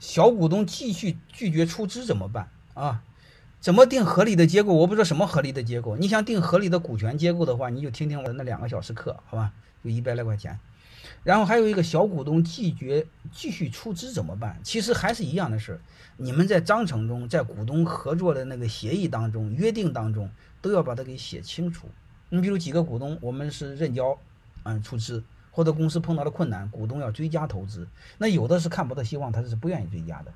[0.00, 3.04] 小股东继续拒绝出资怎么办啊？
[3.60, 4.72] 怎么定合理的结构？
[4.72, 5.94] 我不知道什么合理的结构。
[5.98, 9.52] 你想定合理的股权结构的话，你就听听我的那两个小时课，好吧？
[9.84, 10.58] 就一百来块钱。
[11.22, 14.58] 然后还有一个小股东拒绝继续出资怎么办？
[14.62, 15.80] 其实还是一样的事儿。
[16.16, 20.30] 你们在章程中，在股东合作的那个协议当中、约定当中，
[20.62, 21.86] 都要把它给写清楚。
[22.30, 24.18] 你比如几个股东，我们是认缴，
[24.62, 27.86] 嗯，出资，或者公司碰到了困难，股东要追加投资，
[28.18, 30.32] 那有的是看不到希望，他是不愿意追加的。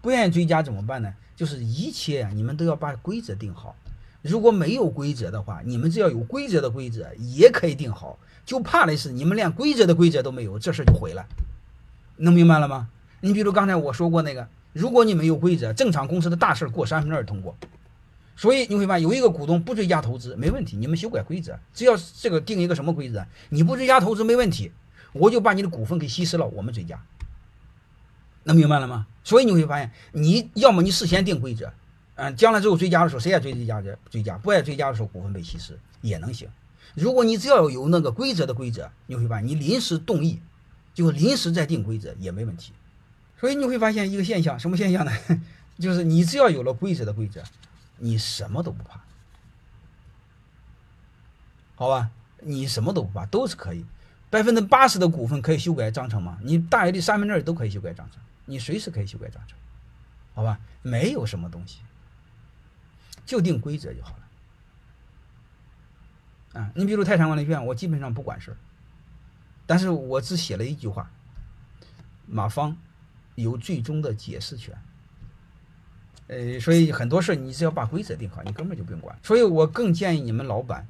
[0.00, 1.14] 不愿意追加怎么办呢？
[1.36, 3.76] 就是一切啊，你们都要把规则定好。
[4.20, 8.18] 如果没有规则的话，你们只要有规则的规则也可以定好。
[8.44, 11.24] 就怕的是你们连规则的规则都没有，这事就毁了。
[12.16, 12.88] 能明白了吗？
[13.20, 17.56] 你比如刚才我说过那个，如果你没有规则，正常公司的大事过三分之二通过。
[18.34, 24.72] 所以你会发现，有一个股东不追加投资没问题，你们修改规则，只要这个定一个什么规则，你不追加投资没问题，
[25.12, 27.00] 我就把你的股份给稀释了，我们追加。
[28.44, 29.06] 能明白了吗？
[29.22, 31.72] 所以你会发现，你要么你事先定规则，
[32.16, 36.48] 嗯，将来之后追加的时候，谁爱追追加的追加，不爱追加的时候，股份被稀释也能行。
[36.94, 40.40] 如果你只要有那个规则的规则，你会发现你临时动议，
[40.92, 42.72] 就临时再定规则也没问题。
[43.38, 45.12] 所以你会发现一个现象，什么现象呢？
[45.78, 47.42] 就是你只要有了规则的规则，
[48.04, 49.00] 你什么都不怕，
[51.76, 52.10] 好吧？
[52.40, 53.86] 你什么都不怕，都是可以。
[54.28, 56.36] 百分之八十的股份可以修改章程吗？
[56.42, 58.20] 你大约的三分之二都可以修改章程。
[58.44, 59.56] 你随时可以修改章程，
[60.34, 60.58] 好吧？
[60.82, 61.78] 没有什么东西，
[63.24, 64.16] 就定规则就好
[66.54, 66.60] 了。
[66.60, 68.56] 啊，你比如泰山管理学院，我基本上不管事儿，
[69.64, 71.08] 但是我只写了一句话：
[72.26, 72.76] 马方
[73.36, 74.76] 有最终的解释权。
[76.32, 79.14] 呃，所以很多事你只要把规则定好，你根本就不用管。
[79.22, 80.88] 所以我更建议你们老板，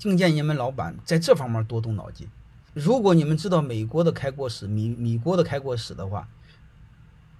[0.00, 2.28] 更建议你们老板在这方面多动脑筋。
[2.74, 6.28] 如果你们知道美国的开国史、米米国的开国史的话，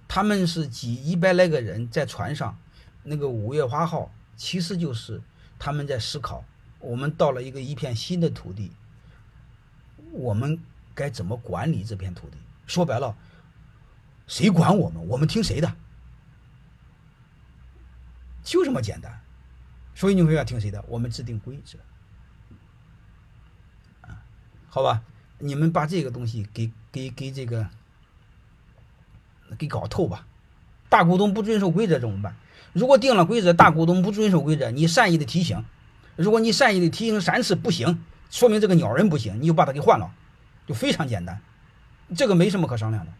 [0.05, 2.57] 他们是几一百来个人在船上，
[3.03, 5.21] 那个五月花号其实就是
[5.57, 6.43] 他们在思考：
[6.79, 8.71] 我们到了一个一片新的土地，
[10.11, 10.59] 我们
[10.93, 12.37] 该怎么管理这片土地？
[12.67, 13.15] 说白了，
[14.27, 15.07] 谁管我们？
[15.07, 15.73] 我们听谁的？
[18.45, 19.19] 就这么简单。
[19.93, 20.81] 所以你们要听谁的？
[20.87, 21.77] 我们制定规则，
[24.01, 24.23] 啊，
[24.69, 25.01] 好吧。
[25.37, 27.67] 你们把这个东西给给给这个
[29.57, 30.25] 给搞透吧。
[30.87, 32.35] 大股东不遵守规则怎么办？
[32.71, 35.65] 如果定了规则，大股东不遵守规则，你善意的提醒。
[36.15, 40.13] 如果你善意的提醒三次不行，说明这个鸟人不行，你就把他给换了，
[40.67, 41.41] 就非常简单。
[42.15, 43.11] 这个没什么可商量的，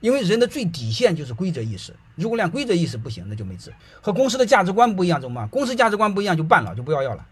[0.00, 1.94] 因为人的最底线就是规则意识。
[2.14, 3.72] 如果连规则意识不行，那就没治。
[4.00, 5.48] 和公司的价值观不一样怎么办？
[5.48, 7.26] 公司价值观不一样就办了，就不要要了。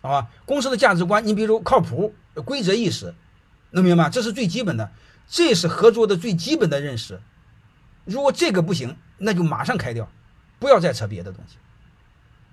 [0.00, 2.14] 好吧，公司的价值观，你比如靠谱、
[2.44, 3.14] 规则意识，
[3.70, 4.08] 能明白？
[4.08, 4.92] 这是最基本的，
[5.26, 7.20] 这是合作的最基本的认识。
[8.04, 10.08] 如果这个不行，那就马上开掉，
[10.58, 11.56] 不要再扯别的东西，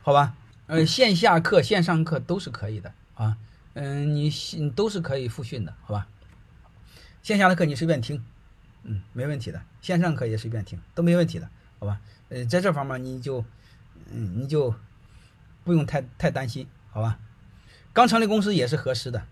[0.02, 0.36] 好吧？
[0.68, 3.38] 呃，线下课、线上课都是可以的啊。
[3.76, 6.08] 嗯，你你都是可以复训的，好吧？
[7.22, 8.26] 线下的课你随便听，
[8.86, 9.62] 嗯，没问题的。
[9.82, 12.00] 线上课也随便听，都没问题的，好吧？
[12.30, 13.44] 呃，在这方面你就，
[14.12, 14.74] 嗯，你就
[15.64, 17.20] 不用太太担心，好吧？
[17.94, 19.24] 刚成立公司也是合适的，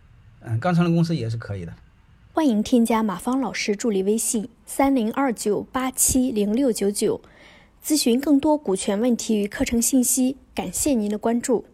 [0.41, 1.74] 嗯，刚成立公司也是可以的。
[2.34, 7.22] 欢迎添加马芳老师助理微信三零二九八七零六九九，
[7.84, 10.38] 咨询更多股权问题与课程信息。
[10.56, 11.66] 感谢您的关注。